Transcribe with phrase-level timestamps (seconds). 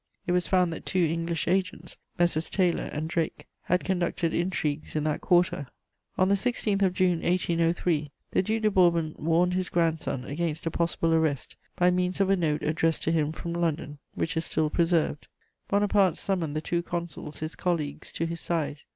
[0.25, 2.49] It was found that two English agents, Messrs.
[2.49, 5.67] Taylor and Drake, had conducted intrigues in that quarter.
[6.17, 10.71] On the 16th of June 1803 the Duc de Bourbon warned his grandson against a
[10.71, 14.71] possible arrest by means of a note addressed to him from London, which is still
[14.71, 15.27] preserved.
[15.67, 18.79] Bonaparte summoned the two Consuls, his colleagues, to his side.